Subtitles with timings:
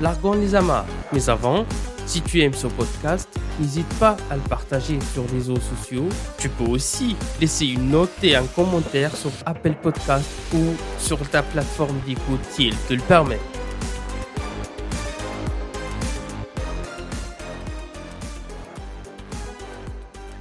[0.00, 0.86] largons les amarres.
[1.12, 1.64] Mais avant,
[2.06, 3.28] si tu aimes ce podcast,
[3.60, 6.08] n'hésite pas à le partager sur les réseaux sociaux.
[6.38, 11.42] Tu peux aussi laisser une note et un commentaire sur Apple Podcast ou sur ta
[11.42, 13.38] plateforme d'écoute si elle te le permet.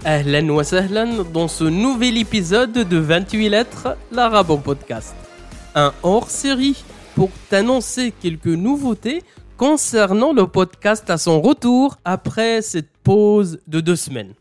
[0.03, 5.15] Ahlan wa sahlan dans ce nouvel épisode de 28 lettres, l'arabe en podcast.
[5.75, 6.83] Un hors-série
[7.21, 9.21] pour t'annoncer quelques nouveautés
[9.55, 14.33] concernant le podcast à son retour après cette pause de deux semaines.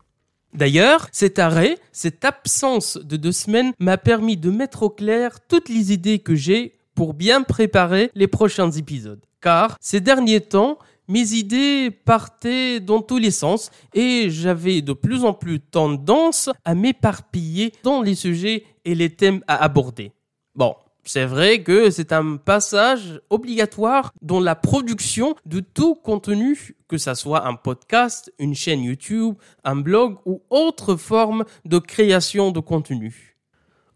[0.55, 5.69] D'ailleurs, cet arrêt, cette absence de deux semaines m'a permis de mettre au clair toutes
[5.69, 9.23] les idées que j'ai pour bien préparer les prochains épisodes.
[9.41, 15.23] Car ces derniers temps, mes idées partaient dans tous les sens et j'avais de plus
[15.23, 20.13] en plus tendance à m'éparpiller dans les sujets et les thèmes à aborder.
[20.55, 26.97] Bon, c'est vrai que c'est un passage obligatoire dans la production de tout contenu, que
[26.97, 32.59] ça soit un podcast, une chaîne YouTube, un blog ou autre forme de création de
[32.59, 33.37] contenu.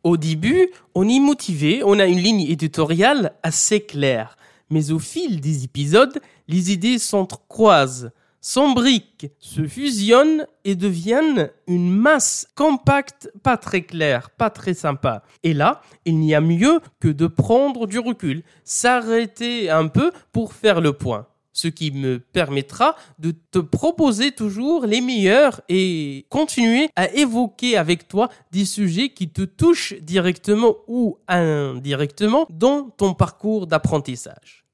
[0.03, 4.37] Au début, on est motivé, on a une ligne éditoriale assez claire,
[4.69, 8.11] mais au fil des épisodes, les idées s'entrecroisent
[8.45, 15.23] s'embriquent, se fusionnent et deviennent une masse compacte, pas très claire, pas très sympa.
[15.41, 20.53] Et là, il n'y a mieux que de prendre du recul, s'arrêter un peu pour
[20.53, 21.25] faire le point.
[21.53, 28.07] Ce qui me permettra de te proposer toujours les meilleurs et continuer à évoquer avec
[28.07, 34.65] toi des sujets qui te touchent directement ou indirectement dans ton parcours d'apprentissage.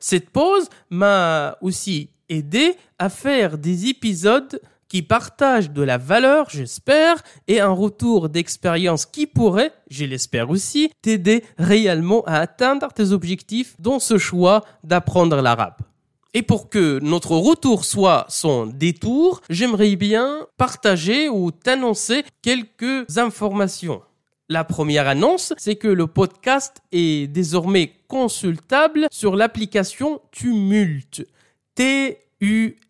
[0.00, 7.16] Cette pause m'a aussi aider à faire des épisodes qui partagent de la valeur, j'espère,
[7.48, 13.74] et un retour d'expérience qui pourrait, je l'espère aussi, t'aider réellement à atteindre tes objectifs
[13.80, 15.76] dans ce choix d'apprendre l'arabe.
[16.34, 24.02] Et pour que notre retour soit son détour, j'aimerais bien partager ou t'annoncer quelques informations.
[24.48, 31.26] La première annonce, c'est que le podcast est désormais consultable sur l'application Tumult.
[31.76, 32.86] T-U-M-U-L-T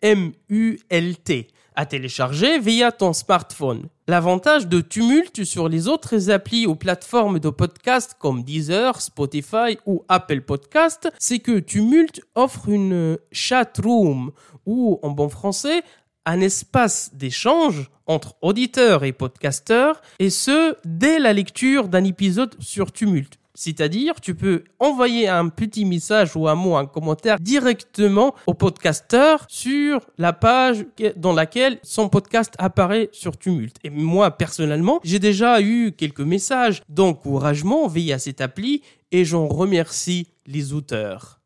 [1.74, 3.88] à télécharger via ton smartphone.
[4.06, 10.04] L'avantage de Tumult sur les autres applis ou plateformes de podcast comme Deezer, Spotify ou
[10.08, 14.30] Apple Podcast, c'est que Tumult offre une chat room
[14.66, 15.82] ou, en bon français,
[16.25, 22.92] un espace d'échange entre auditeurs et podcasteurs, et ce, dès la lecture d'un épisode sur
[22.92, 23.36] Tumult.
[23.56, 29.47] C'est-à-dire, tu peux envoyer un petit message ou un mot, un commentaire directement au podcasteur
[29.49, 30.84] sur la page
[31.17, 33.75] dans laquelle son podcast apparaît sur Tumult.
[33.83, 40.28] Et moi, personnellement, j'ai déjà eu quelques messages d'encouragement via cette appli et j'en remercie
[40.47, 41.41] les auteurs.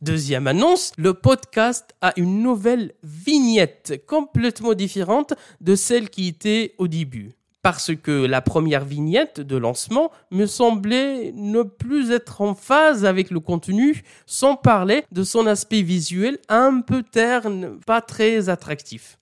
[0.00, 6.88] Deuxième annonce, le podcast a une nouvelle vignette complètement différente de celle qui était au
[6.88, 13.06] début parce que la première vignette de lancement me semblait ne plus être en phase
[13.06, 19.18] avec le contenu, sans parler de son aspect visuel un peu terne, pas très attractif.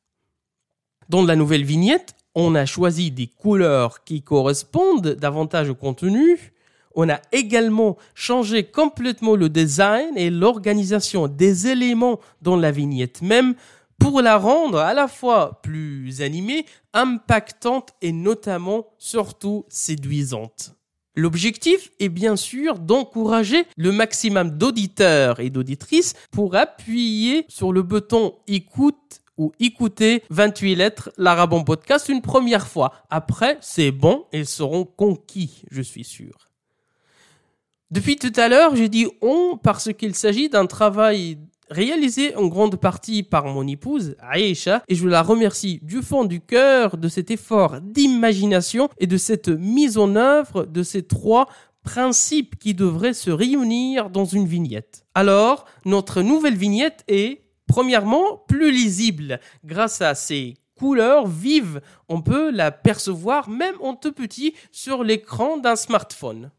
[1.08, 6.52] Dans la nouvelle vignette, on a choisi des couleurs qui correspondent davantage au contenu.
[6.96, 13.54] On a également changé complètement le design et l'organisation des éléments dans la vignette même
[13.98, 20.74] pour la rendre à la fois plus animée, impactante et notamment surtout séduisante.
[21.14, 28.36] L'objectif est bien sûr d'encourager le maximum d'auditeurs et d'auditrices pour appuyer sur le bouton
[28.46, 32.92] écoute ou écouter 28 lettres l'Arabon podcast une première fois.
[33.10, 36.48] Après, c'est bon, ils seront conquis, je suis sûr.
[37.90, 41.36] Depuis tout à l'heure, j'ai dit on parce qu'il s'agit d'un travail
[41.72, 46.40] réalisé en grande partie par mon épouse, Aïcha, et je la remercie du fond du
[46.40, 51.48] cœur de cet effort d'imagination et de cette mise en œuvre de ces trois
[51.82, 55.04] principes qui devraient se réunir dans une vignette.
[55.14, 61.80] Alors, notre nouvelle vignette est, premièrement, plus lisible grâce à ses couleurs vives.
[62.08, 66.50] On peut la percevoir même en tout petit sur l'écran d'un smartphone.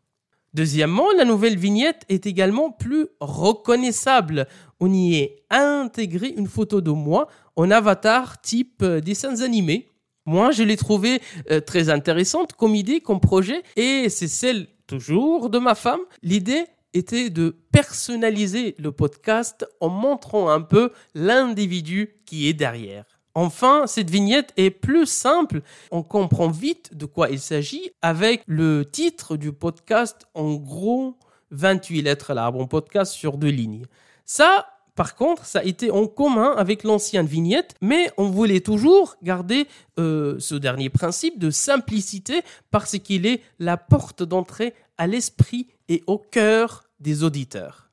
[0.53, 4.47] Deuxièmement, la nouvelle vignette est également plus reconnaissable.
[4.79, 9.89] On y est intégré une photo de moi en avatar type euh, dessins animés.
[10.25, 11.21] Moi, je l'ai trouvé
[11.51, 15.99] euh, très intéressante comme idée, comme projet, et c'est celle toujours de ma femme.
[16.21, 23.05] L'idée était de personnaliser le podcast en montrant un peu l'individu qui est derrière.
[23.35, 25.61] Enfin, cette vignette est plus simple.
[25.91, 31.17] On comprend vite de quoi il s'agit avec le titre du podcast en gros
[31.51, 33.85] 28 lettres là, bon podcast sur deux lignes.
[34.25, 39.15] Ça, par contre, ça a été en commun avec l'ancienne vignette, mais on voulait toujours
[39.23, 39.67] garder
[39.99, 46.03] euh, ce dernier principe de simplicité parce qu'il est la porte d'entrée à l'esprit et
[46.05, 47.89] au cœur des auditeurs.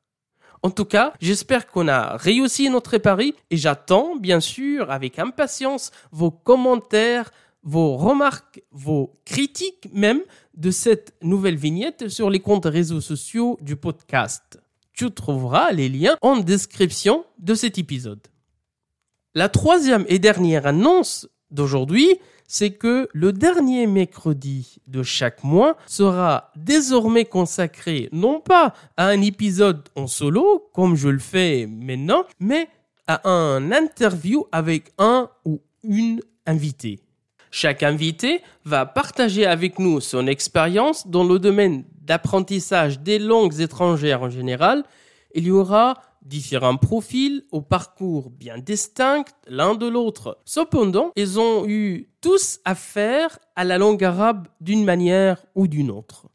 [0.62, 5.90] En tout cas, j'espère qu'on a réussi notre pari et j'attends bien sûr avec impatience
[6.12, 7.30] vos commentaires,
[7.62, 10.20] vos remarques, vos critiques même
[10.54, 14.60] de cette nouvelle vignette sur les comptes réseaux sociaux du podcast.
[14.92, 18.20] Tu trouveras les liens en description de cet épisode.
[19.34, 22.18] La troisième et dernière annonce d'aujourd'hui,
[22.52, 29.22] c'est que le dernier mercredi de chaque mois sera désormais consacré non pas à un
[29.22, 32.68] épisode en solo, comme je le fais maintenant, mais
[33.06, 36.98] à un interview avec un ou une invitée.
[37.52, 44.22] Chaque invité va partager avec nous son expérience dans le domaine d'apprentissage des langues étrangères
[44.22, 44.82] en général.
[45.36, 50.38] Il y aura différents profils au parcours bien distincts l'un de l'autre.
[50.44, 56.26] Cependant, ils ont eu tous affaire à la langue arabe d'une manière ou d'une autre.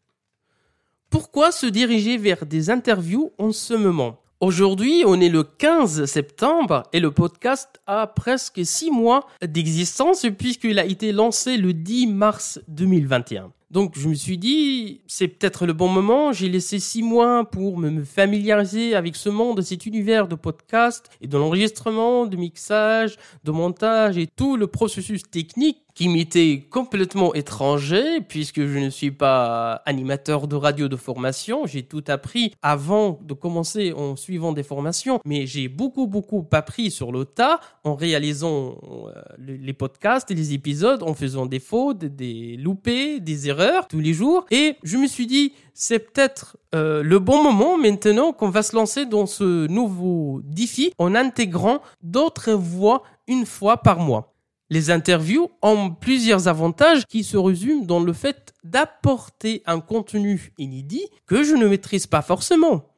[1.10, 4.22] Pourquoi se diriger vers des interviews en ce moment?
[4.42, 10.78] Aujourd'hui, on est le 15 septembre et le podcast a presque six mois d'existence puisqu'il
[10.78, 13.52] a été lancé le 10 mars 2021.
[13.72, 16.32] Donc je me suis dit, c'est peut-être le bon moment.
[16.32, 21.28] J'ai laissé six mois pour me familiariser avec ce monde, cet univers de podcast et
[21.28, 28.22] de l'enregistrement, de mixage, de montage et tout le processus technique qui m'était complètement étranger
[28.22, 31.66] puisque je ne suis pas animateur de radio de formation.
[31.66, 36.92] J'ai tout appris avant de commencer en suivant des formations, mais j'ai beaucoup beaucoup appris
[36.92, 42.04] sur le tas en réalisant euh, les podcasts et les épisodes, en faisant des fautes,
[42.04, 44.46] des loupés, des erreurs tous les jours.
[44.52, 48.76] Et je me suis dit, c'est peut-être euh, le bon moment maintenant qu'on va se
[48.76, 54.35] lancer dans ce nouveau défi en intégrant d'autres voix une fois par mois.
[54.72, 61.08] Les interviews ont plusieurs avantages qui se résument dans le fait d'apporter un contenu inédit
[61.28, 62.90] que je ne maîtrise pas forcément.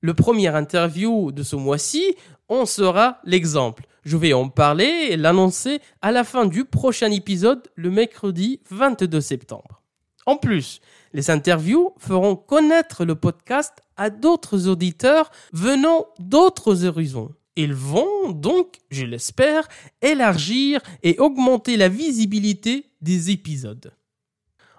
[0.00, 2.14] Le premier interview de ce mois-ci
[2.48, 3.86] en sera l'exemple.
[4.04, 9.20] Je vais en parler et l'annoncer à la fin du prochain épisode le mercredi 22
[9.20, 9.82] septembre.
[10.26, 10.80] En plus,
[11.12, 17.34] les interviews feront connaître le podcast à d'autres auditeurs venant d'autres horizons.
[17.56, 19.68] Ils vont donc, je l'espère,
[20.02, 23.92] élargir et augmenter la visibilité des épisodes.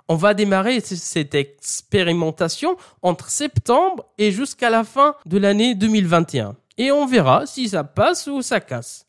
[0.08, 6.56] On va démarrer cette expérimentation entre septembre et jusqu'à la fin de l'année 2021.
[6.78, 9.08] Et on verra si ça passe ou ça casse.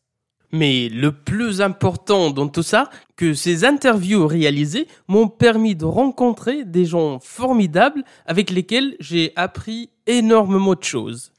[0.51, 6.63] Mais le plus important dans tout ça, que ces interviews réalisées m'ont permis de rencontrer
[6.63, 11.33] des gens formidables avec lesquels j'ai appris énormément de choses.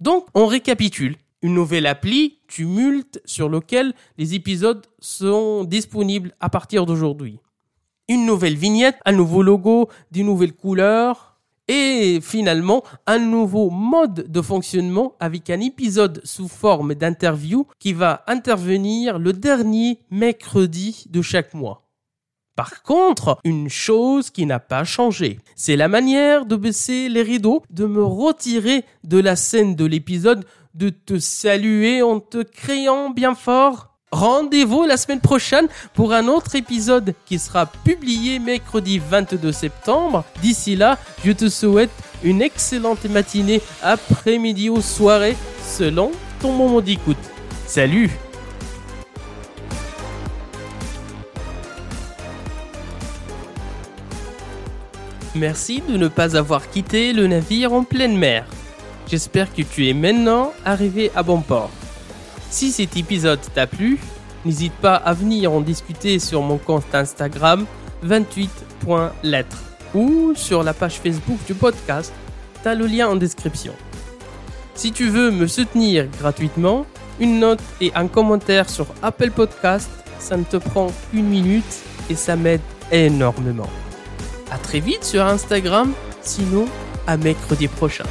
[0.00, 1.16] Donc, on récapitule.
[1.42, 7.38] Une nouvelle appli, Tumult, sur lequel les épisodes sont disponibles à partir d'aujourd'hui.
[8.08, 11.36] Une nouvelle vignette, un nouveau logo, des nouvelles couleurs,
[11.68, 18.22] et finalement un nouveau mode de fonctionnement avec un épisode sous forme d'interview qui va
[18.26, 21.85] intervenir le dernier mercredi de chaque mois.
[22.56, 27.62] Par contre, une chose qui n'a pas changé, c'est la manière de baisser les rideaux,
[27.68, 33.34] de me retirer de la scène de l'épisode, de te saluer en te criant bien
[33.34, 33.90] fort.
[34.10, 40.24] Rendez-vous la semaine prochaine pour un autre épisode qui sera publié mercredi 22 septembre.
[40.40, 41.90] D'ici là, je te souhaite
[42.24, 46.10] une excellente matinée, après-midi ou soirée, selon
[46.40, 47.18] ton moment d'écoute.
[47.66, 48.10] Salut
[55.36, 58.46] Merci de ne pas avoir quitté le navire en pleine mer.
[59.06, 61.70] J'espère que tu es maintenant arrivé à bon port.
[62.48, 63.98] Si cet épisode t'a plu,
[64.46, 67.66] n'hésite pas à venir en discuter sur mon compte Instagram
[68.02, 69.62] 28.lettres
[69.94, 72.14] ou sur la page Facebook du podcast.
[72.62, 73.74] T'as le lien en description.
[74.74, 76.86] Si tu veux me soutenir gratuitement,
[77.20, 82.14] une note et un commentaire sur Apple Podcast, ça ne te prend qu'une minute et
[82.14, 83.68] ça m'aide énormément.
[84.50, 86.66] À très vite sur Instagram, sinon
[87.06, 88.04] à mercredi prochain.